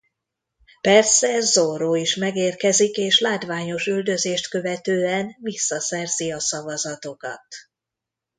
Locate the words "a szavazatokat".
6.31-7.45